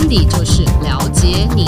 [0.00, 1.66] 温迪就是了解你，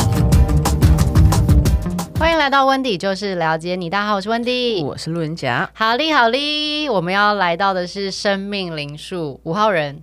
[2.18, 3.90] 欢迎来到温迪就是了解你。
[3.90, 5.70] 大家好，我是温迪，我是路人甲。
[5.74, 10.02] 好哩好哩，我们要来到的是生命灵数五号人，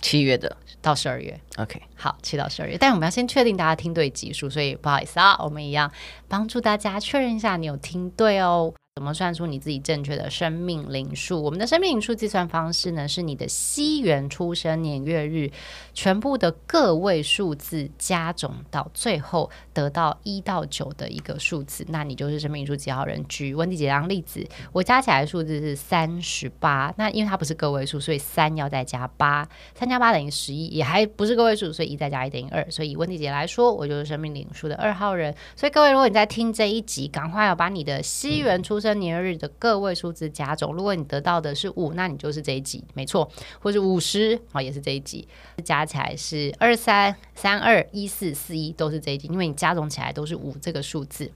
[0.00, 1.40] 七月的到十二月。
[1.56, 5.90] OK，好，七到十二月，但我们要先确定大家听对集数，所以不好意思啊，我们一样
[6.28, 8.72] 帮助大家确认一下你有听对哦。
[8.96, 11.42] 怎么算出你自己正确的生命灵数？
[11.42, 15.50] 我们的生命灵数计算方式呢，是你的西元出生年月日
[15.92, 23.22] 全部的个位数字加总到最后得到一到九的一个数字，那你就是生命灵数几号人？
[23.28, 35.34] 举温迪姐当例子，我加起来的数字是三十八，那因为它不是个位数，所以三要再加八，三加八等于十一，也还不是个位数，所以一再加一等于二，所以温迪姐来说，我就是生命灵数的二号人。
[35.54, 43.28] 所以各位，如果你在听这一集，赶快要把你的西元出生生年日的个位数字加总，如果你得到的是五，那你就是这一集，没错，
[43.60, 45.26] 或者五十啊，也是这一集，
[45.64, 51.32] 加起来是二三三二一四四一，都是这一集，因为你加总起来都是五这个数字。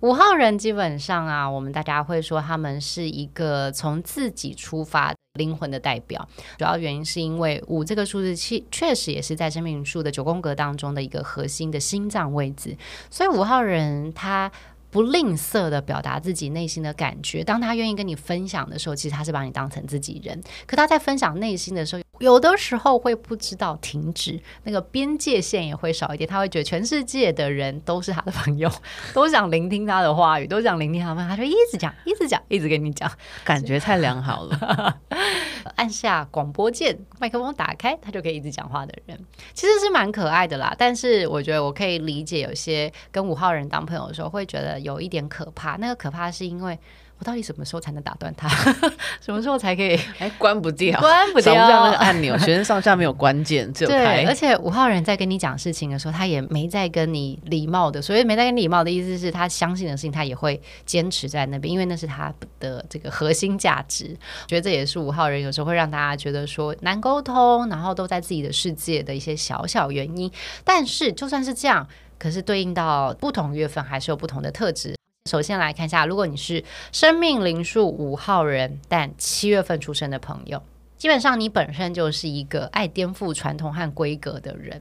[0.00, 12.76] 五号人基本上啊，我们大家会说他们是一个从自己出发灵魂的代表，主要原因是因为五这个数字确确实也是在生命数的九宫格当中的一个核心的心脏位置，
[13.08, 14.50] 所以五号人他。
[14.90, 20.40] 不吝啬的表达自己内心的感觉，当他愿意跟你分享的时候，其实他是把你当成自己人。
[20.66, 26.28] 可他在分享内心的时候，有的时候会不知道停止，那个边界线也会少一点。
[26.28, 28.70] 他会觉得全世界的人都是他的朋友，
[29.14, 33.10] 都想聆听他的话语，都想聆听他们，他就 一直讲，一直讲，一直跟你讲，
[33.44, 34.98] 感觉太良好了。
[35.76, 39.18] 按下广播键，麦克风打开，他就可以一直讲话的人，
[39.54, 40.74] 其实是蛮可爱的啦。
[40.78, 45.76] 但是我觉得我可以理解，有些跟五号人当朋友的时候，会觉得有一点可怕。
[45.76, 46.78] 那个可怕是因为。
[47.18, 48.48] 我到底什么时候才能打断他？
[49.20, 49.98] 什么时候才可以？
[50.18, 52.38] 哎，关不掉，关不掉那个按钮。
[52.38, 54.22] 学生上下没有关键，只有开。
[54.22, 58.00] 对，而且五号人在跟你讲事情的时候，他也没在跟你礼貌的。
[58.00, 64.16] 所以没在跟你礼貌的意思是他相信的事情，他也会坚持在那边，因为那是他的这个核心价值。
[64.44, 70.30] 我觉得这也是五号人有时候会让大家觉得说难沟通，然后都在自己的世界的一些小小原因。
[70.62, 71.84] 但是就算是这样，
[72.16, 74.97] 可是对应到不同月份，还是有不同的特质。
[75.28, 80.62] 首先来看一下，如果你是生命灵数五号人，但七月份出生的朋友，
[80.96, 84.80] 基本上你本身就是一个爱颠覆传统和规格的人，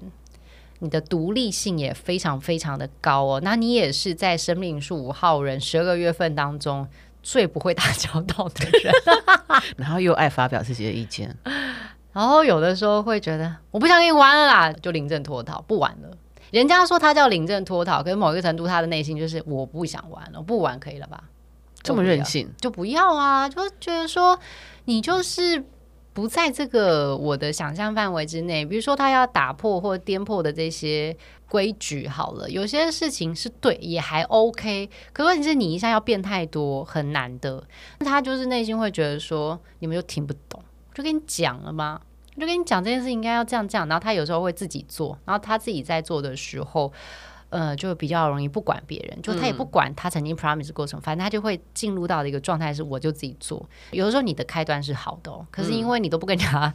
[0.79, 3.41] 你的独立性也非常非常的高哦。
[3.43, 6.87] 那你也是在生命灵数五号人十二个月份当中
[7.21, 8.93] 最不会打交道的人，
[9.75, 11.35] 然后又爱发表自己的意见，
[12.13, 16.17] 然后有的时候会觉得我不想跟你玩了啦，就临阵脱逃，不玩了。
[16.51, 21.23] 人家说他叫临阵脱逃，可是某一个程度，他的内心就是我不想玩了，不玩可以了吧？
[21.83, 23.47] 这么任性，就不要啊！
[23.47, 24.37] 就觉得说
[24.85, 25.63] 你就是
[26.11, 28.65] 不在这个我的想象范围之内。
[28.65, 31.15] 比如说他要打破或颠破的这些
[31.47, 34.89] 规矩，好了，有些事情是对，也还 OK。
[35.13, 37.63] 可问题是你一下要变太多，很难的。
[37.99, 40.61] 他就是内心会觉得说，你们又听不懂，
[40.93, 42.01] 就跟你讲了吗？
[42.39, 46.91] 就跟你讲这件事应该要这样这样，然后他有时候会自己做，然后他自己在做的时候，
[47.49, 53.67] 呃，就比较容易不管别人，就他也不管他曾经 promise 过程，反正他就会进入到的一个状态是我就自己做。
[53.91, 56.73] 有的时候你的开端是好的哦，可是因为你都不跟人家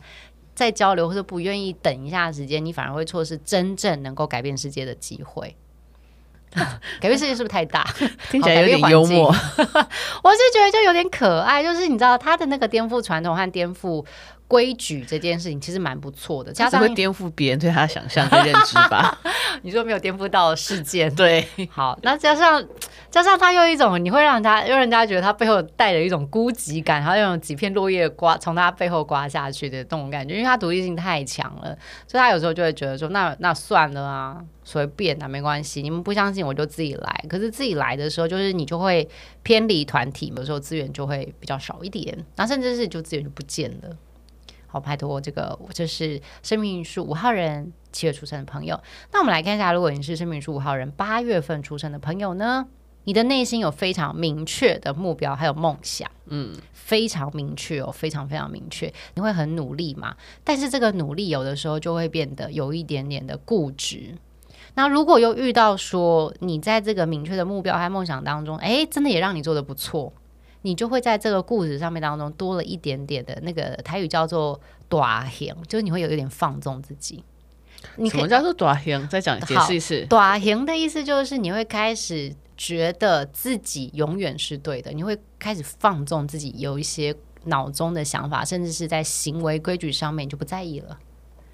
[0.55, 5.57] 再交流，或者不愿意等一下时间，你反而会错失真正能够改变世界的机会。
[7.01, 7.85] 改变世界是不是太大？
[8.31, 9.29] 听起来有点幽默。
[9.29, 14.05] 我是觉得就有点可爱，就是你知道他的那个颠覆传统和颠覆。
[14.49, 19.19] 规矩这件事情其实蛮不错的，加上会颠覆别人对他的想象跟认知吧。
[19.63, 22.63] 你说没有颠覆到事件，对，好，那加上
[23.11, 31.75] 加上他又一种，你会让他，让人家觉得他背后带着一种孤寂感，然后用几片落叶刮从他背后刮下去的那种感觉，因为他独立性太强了，
[32.07, 37.25] 所以他有时候就会觉得说，那那算了啊，随便啊，没关系，你们不相信我就自己来。
[37.29, 39.09] 可是自己来的时候，就是你就会
[39.43, 43.97] 偏离团体，有时候资源就会比较少一点，那甚至是就资源就不见了。
[44.67, 48.81] 好，拜托这个，就是生命灵数五号人七月出生的朋友。
[49.13, 52.67] 那我们来看一下，如果你是生命灵数五号人八月份出生的朋友呢？
[53.05, 58.87] 你的内心有非常明确的目标，还有梦想，嗯，非常明确哦，非常非常明确。
[59.15, 60.17] 你会很努力嘛？
[60.45, 64.15] 但是这个努力有的时候就会变得有一点点的固执。
[64.75, 70.13] 那如果又遇到说你在这个明确的目标和梦想当中，哎，真的也让你做的不错。
[70.65, 77.25] 你就会在这个故事上面当中多了一点点的那个台语叫做“大行”，就是你会有一点放纵自己。
[77.97, 79.07] 你什么叫做“大行”？
[79.11, 80.07] 再讲解释一次。
[80.09, 87.13] “大行”的意思就是你会开始觉得自己永远是对的，你会开始放纵自己，有一些
[87.47, 90.97] 脑中的想法，甚至是在行为规矩上面你就不在意了。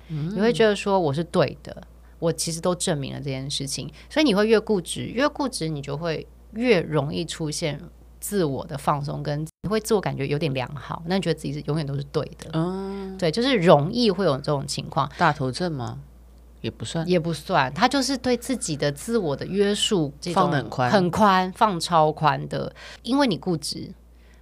[0.09, 0.35] 嗯。
[0.37, 1.83] 你会觉得说我是对的，
[2.19, 3.91] 我其实都证明了这件事情。
[4.09, 7.81] 所以你会越固执，越固执，你就会越容易出现
[8.21, 12.51] 自我的放松，跟你会自我感觉有点良好，那你觉得自己是永远都是对的。
[12.53, 15.11] 嗯，对，就是容易会有这种情况。
[15.17, 16.01] 大头症吗？
[16.61, 22.75] 也不算，也不算，他就是对自己的自我的约束放得很宽，很宽，放超宽的。
[23.05, 23.93] 因为你固执，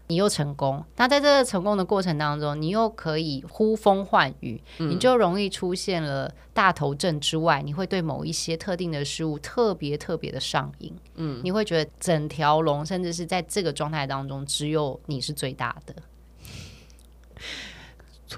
[0.09, 10.95] 你又成功，那在这个成功的过程当中，你又可以呼风唤雨，嗯、你就容易出现了大头症之外，你会对某一些特定的事物特别特别的上瘾。
[11.17, 15.95] 嗯，你会觉得整条龙，甚至是在这个状态当中，只有你是最大的。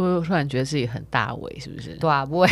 [0.04, 1.94] 突突然觉得自己很大尾，是不是？
[1.94, 2.46] 对啊，不会。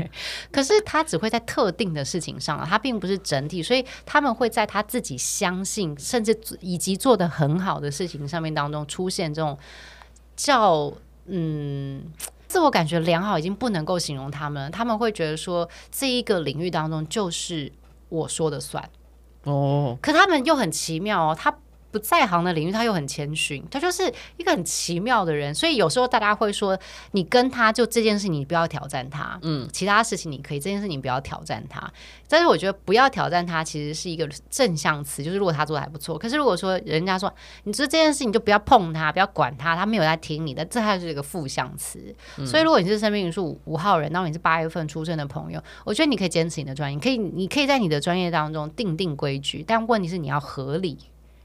[0.52, 9.58] 可是他只会在特定的事情上啊，他并不是整体，所以他们会在他自己相信，甚至以及做的很好的事情上面当中出现这种
[10.36, 10.92] 叫
[11.24, 12.04] 嗯
[12.46, 14.70] 自我感觉良好，已经不能够形容他们。
[14.70, 17.72] 他们会觉得说，这一个领域当中就是
[18.10, 18.86] 我说的算
[19.44, 19.98] 哦。
[20.02, 21.56] 可他们又很奇妙哦，他。
[21.90, 25.54] 不在行的领域，他又很谦逊，他就是一个很奇妙的人。
[25.54, 26.78] 所以有时候大家会说，
[27.12, 29.38] 你跟他就这件事，你不要挑战他。
[29.42, 31.90] 嗯，其他事情你可以，这件事你不要挑战他。
[32.28, 36.16] 但是我觉得不要挑战他，其实是一个正向词，就是如果他做的还不错。
[36.16, 37.32] 可是如果说人家说
[37.64, 42.14] 你做这件事，你就不要碰他，不要管他，他没有在听你的，这还是一个负向词。
[42.38, 50.98] 嗯、所以如果你是生命灵数五号人，然后你是八月份出生的朋友，我觉得你可以坚持你的专业，可以，你可以在你的专业当中定定规矩，但问题是你要合理。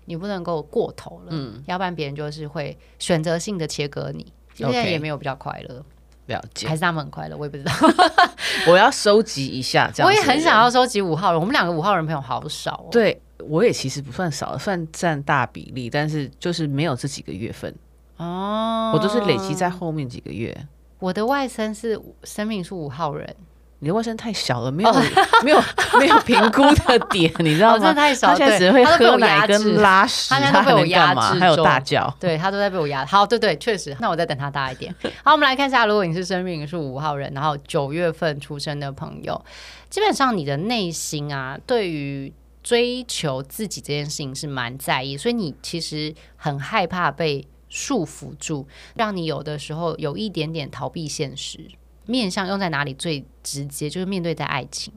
[0.05, 4.25] 你不能够过头了，嗯，要不然别人就是会选择性的切割你。
[4.53, 5.83] 现在也没有比较快乐，
[6.27, 7.71] 了解，还是他们很快乐，我也不知道。
[8.69, 10.07] 我要收集一下，这样。
[10.07, 12.87] 我也很想要收集五号人，我们两个五号人朋友好少哦。
[12.89, 17.75] 对，我也其实不算少，算占大比例，但是就是没有这几个月份
[18.15, 20.55] 哦，我都是累积在后面几个月。
[20.99, 23.35] 我的外甥是生命是五号人。
[23.85, 25.03] 你的外甥太小了，没有、oh.
[25.43, 25.63] 没有
[25.99, 27.93] 没有评估的点， 你知道吗？
[27.93, 33.05] 太小，他现在只会喝奶跟拉屎，他现在都被我压制，还有大叫，对他都在被我压。
[33.05, 33.95] 好，对对，确实。
[33.99, 34.91] 那我再等他大一点。
[35.23, 39.39] 好，我们来看一下，如果你是生命是五号人，然后九月份出生的朋友，
[39.87, 42.33] 基本上你的内心啊，对于
[42.63, 51.69] 追求自己这件事情是蛮在意，所以你其实很害怕被束缚住，让你有的时候有一点点逃避现实。
[52.05, 53.89] 面向用在哪里最直接？
[53.89, 54.93] 就是面对在爱情，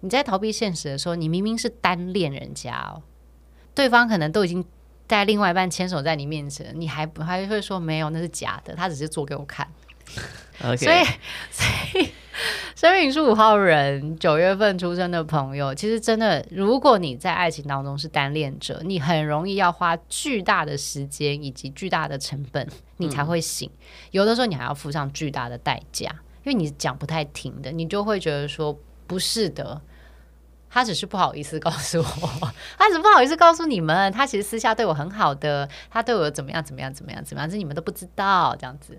[0.00, 3.02] 你在逃避现实的时候，你明明是单恋人家哦，
[3.74, 4.64] 对方可能都已经
[5.06, 9.66] 带另外一半牵手在你面前，你还不还会说没有，那是假的，他只是做给我看。
[10.60, 10.76] Okay.
[10.78, 11.04] 所以，
[11.50, 12.08] 所以
[12.76, 22.66] 生命是五号人九月份出生的朋友，其实真的，如果你在爱情当中是单恋者，你很容易要花巨大的时间以及巨大的成本，
[22.98, 23.68] 你才会醒。
[23.68, 26.08] 嗯、有的时候，你还要付上巨大的代价。
[26.46, 28.78] 因为你讲不太停的，你就会觉得说
[29.08, 29.80] 不是的，
[30.70, 38.96] 他只是不好意思告诉我，他只是不好意思告诉你们，他其实私下对我很好的，他对我怎么样怎么样怎么样怎么样，这你们都不知道这样子，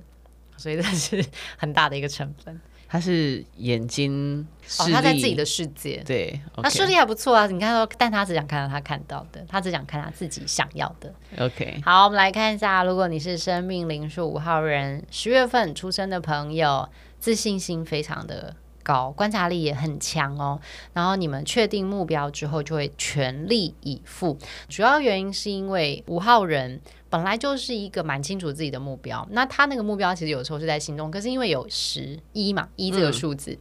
[0.57, 1.25] 所以这是
[1.57, 2.59] 很大的一个成分。
[2.89, 7.47] 他是眼睛视力，哦，他在自己的世界，对，他视力还不错啊。
[7.47, 11.13] 你看说，但他只想看到他看到的，他只想看他自己想要的。
[11.37, 16.89] OK，好，我们来看一下，如果你是生命灵数五号人，十月份出生的朋友。
[17.19, 20.59] 自信心非常的高，观察力也很强哦。
[20.93, 24.37] 然后你们确定目标之后，就会全力以赴。
[24.69, 33.51] 主要原因是因为五号人本来就是一个蛮清楚自己的目标，那他那个目标其实有时候是在心中，可是因为有十一嘛，一这个数字，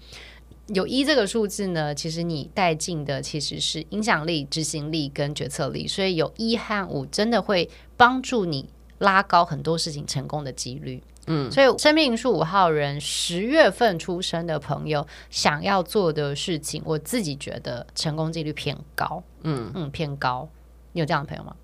[0.68, 11.02] 嗯、有一这个数字呢，其实你带进的其实是影响力、执行力跟决策力，所以有一和五真的会帮助你拉高很多事情成功的几率。
[11.28, 19.22] 嗯，所以生命灵数五号人十月份出生的朋友想要做的事情，我自己觉得成功几率偏高。
[19.42, 20.48] 嗯嗯，偏高。
[20.92, 21.54] 你有这样的朋友吗？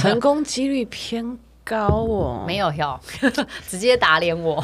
[0.00, 3.00] 成功几率偏高哦， 没有哟
[3.68, 4.60] 直接打脸我。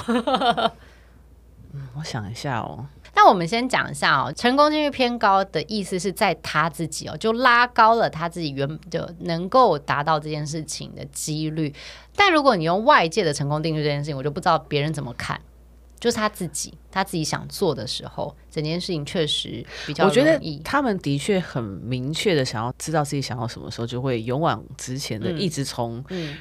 [1.95, 2.87] 嗯，我想一下哦。
[3.15, 11.75] 那我们先讲一下哦，成功几率偏高的意思是在他自己哦，就拉高了他自己原就能够达到这件事情的几率。
[12.15, 15.41] 但如果你用外界的成功定律这件事情，我就不知道别人怎么看。
[15.99, 20.19] 就是他自己，他自己想做的时候，整件事情确实比较容易。
[20.19, 25.99] 我觉得他们的确很明确的想要知道自己想要什么时候，就会勇往直前的一直冲。
[26.09, 26.33] 嗯。
[26.33, 26.37] 嗯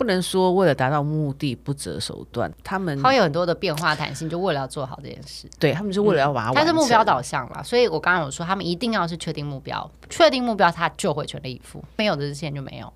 [0.00, 5.46] 不能说为了达到目的不择手段，他们他有很多的变化弹性，就为了要做好这件事。
[5.58, 11.84] 对，他们是为了要把它是目标导向了，所以我刚刚有说，他们一定要是确定目标，确定目标，他就会全力以赴。
[11.98, 12.90] 没有的之前就没有。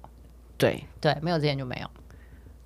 [0.56, 1.86] 对对，没有之前就没有。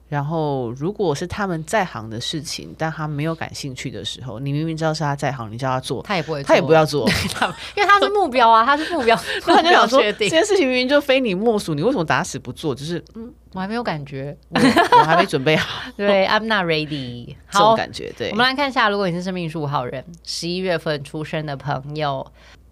[0.08, 7.06] 然后，如果是他们在行的事情，但他没有感兴趣的时候，你明明知道是他在行，你叫他做，他也不会，他也不要做，
[7.76, 9.14] 因为他是目标啊，他是目标。
[9.46, 12.74] 那 你就想说，这件事情明明就非你莫属，你为什么打死不做？
[12.74, 14.60] 就是，嗯，我还没有感觉，我，
[14.98, 15.90] 我还没准备好。
[15.94, 17.36] 对，I'm not ready。
[17.50, 18.30] 这种感觉，对。
[18.30, 22.26] 我们来看一下，如果你是生命数五号人，十一月份出生的朋友，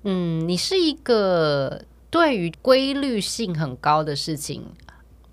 [0.05, 4.65] 嗯，你是一个对于规律性很高的事情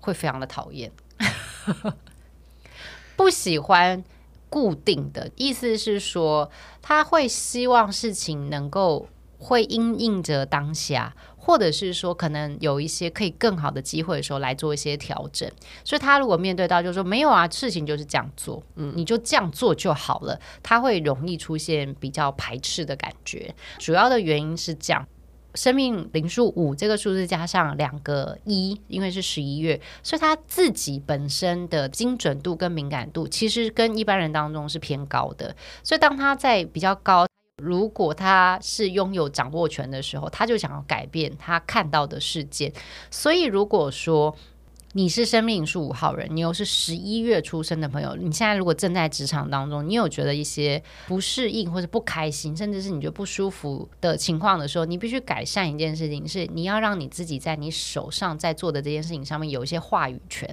[0.00, 0.92] 会非常的讨厌。
[3.16, 4.02] 不喜欢
[4.48, 6.50] 固定的意思是说，
[6.82, 15.50] 他会希望事情能够会因应着当下，或者是说可能有一些可以更好的机会的时候来做一些调整。
[15.84, 23.54] 所以他如果面对到就是说没有啊，事情就是这样做，嗯，你就这样做就好了，他会容易出现比较排斥的感觉。
[23.78, 25.06] 主要的原因是这样。
[25.54, 35.54] 生命零数五这个数字加上两个一，因为是十一月，所以他自己本身的精准度跟敏感度其实跟一般人当中是偏高的。
[35.82, 37.26] 所以当他在比较高，
[37.62, 42.72] 如果他是拥有掌握权的时候，他就想要改变他看到的世界。
[43.10, 44.36] 所以如果说，
[44.96, 60.48] 你是生命数五号人，你又是十一月出生的朋友，你现在如果正在职场当中，你有觉得一些不适应或者不开心，甚至是你觉得不舒服的情况的时候，你必须改善一件事情，是你要让你自己在你手上在做的这件事情上面有一些话语权，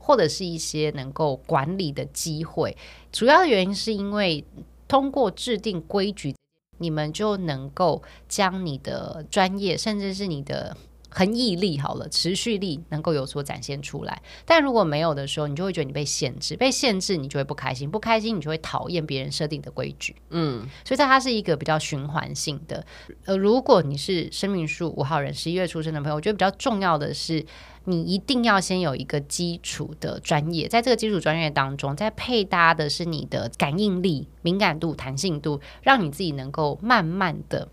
[0.00, 2.76] 或者是一些能够管理的机会。
[3.12, 4.44] 主要的原因是因为
[4.88, 6.34] 通过制定规矩，
[6.78, 10.76] 你们就能够将你的专业，甚至是你的。
[11.10, 14.22] 恒毅力好了，持续力能够有所展现出来。
[14.44, 20.14] 但如果没有的时候，你就会觉得你被限制，被限制你就会不开心，不开心你就会讨厌别人设定的规矩。
[20.30, 22.84] 嗯，所以它是一个比较循环性的。
[23.24, 27.44] 呃，如果你是生命数五号人，十一月出生的朋友，我觉得比较重要的是，
[27.84, 37.68] 你一定要先有一个基础的专业，在这个基础专业当中，再配搭的是你的感应力、敏感度、弹性度，让你自己能够慢慢的。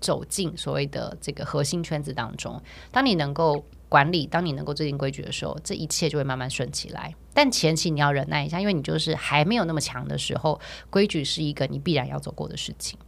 [0.00, 2.60] 走进所谓的这个核心圈子当中，
[2.90, 7.14] 当你能够管理，当你能够制定规矩的时候，这一切就会慢慢顺起来。
[7.32, 10.60] 但前期你要忍耐一下，因为你就是还没有那么强的时候，
[10.90, 12.98] 规矩是一个你必然要走过的事情。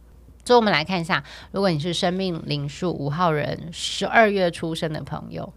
[0.45, 5.53] 所以，我们来看一下，如果你是生命灵数五号人，十二月出生的朋友。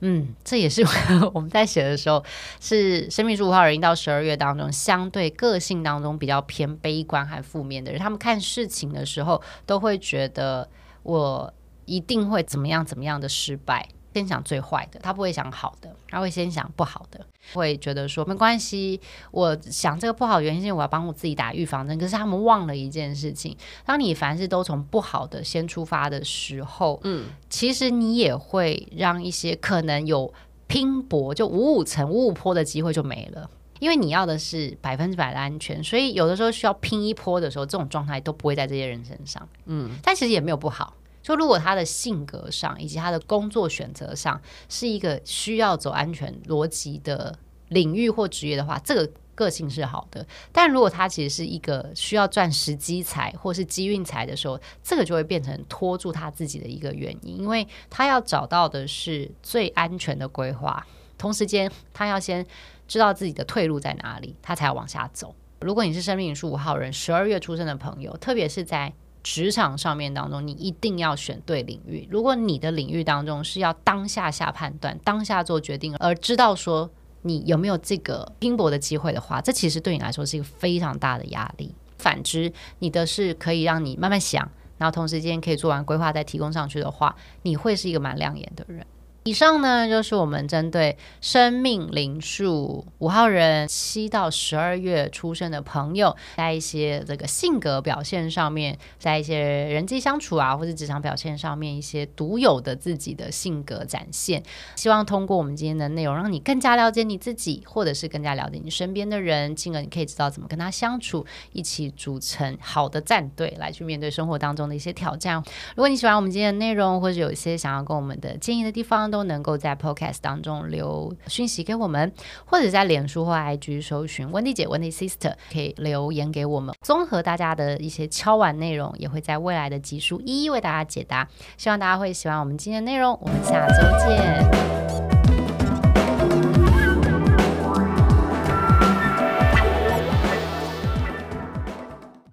[0.00, 0.84] 嗯，这也是
[1.34, 2.24] 我们在写的时候，
[2.60, 10.68] 是生命十五号人一到十二月当中，相对个性当中比较偏悲观还负面的人，他们看事情的时候都会觉得
[11.02, 11.52] 我
[11.84, 13.88] 一定会怎么样怎么样的失败。
[14.14, 17.24] 先想最坏的，他不会想好的，他会先想不好的，
[17.54, 19.00] 会觉得说没关系。
[19.30, 30.32] 我想这个不好的原因是我要帮我自己打预防针，可是他们忘了一件事情：当你凡事都从不好的先出发的时候，嗯，其实你也会让一些可能有
[30.66, 33.48] 拼搏就五五层五五坡的机会就没了，
[33.78, 40.94] 因为你要的是百分之百的安全，所以有的时候需要拼一波的时候，这种状态都不会在这些人身上，嗯，但其实也没有不好。
[41.22, 50.26] 就如果他的性格上以及他的工作选择上是一个需要走安全逻辑的领域或职业的话，这个个性是好的。
[50.50, 60.84] 但如果他其实是一个需要赚时机财或是机运财的时候，这个就会变成拖住他自己的一个原因，因为他要找到的是最安全的规划，
[61.18, 62.44] 同时间他要先
[62.86, 65.34] 知道自己的退路在哪里，他才要往下走。
[65.60, 72.08] 如果你是生命数五号人，十二月出生的朋友，特别是在职场上面当中，你一定要选对领域。
[72.10, 76.90] 如果你的领域当中是要当下下判断、当下做决定，而知道说
[77.22, 81.74] 你有没有这个拼搏的机会的话，这其实对你来说是一个非常大的压力。
[81.98, 84.48] 反之，你的是可以让你慢慢想，
[84.78, 88.86] 然后同时间可以做完规划再提供上去的话，你会是一个蛮亮眼的人。
[89.24, 104.42] 以上呢，就是我们针对生命灵数五号人七到十二月出生的朋友，在一些这个性格表现上面，在一些人际相处啊，或者职场表现上面，一些独有的自己的性格展现。
[104.76, 115.36] 希望通过我们今天的内容，让你更加了解你自己，或者是更加了解你身边的人，进而你可以知道怎么跟他相处，一起组成好的战队，来去面对生活当中的一些挑战。
[115.76, 122.12] 如果你喜欢我们今天的内容，或者有一些想要跟我们的建议的地方，都能够在 Podcast 当中留讯息给我们，
[122.44, 126.74] 或者在脸书或 IG 搜寻温蒂姐、温蒂 Sister，可以留言给我们。
[126.82, 131.28] 综合大家的一些敲完内容，也会在未来的集数一一为大家解答。
[131.56, 134.87] 希望大家会喜欢我们今天的内容，我们下周见。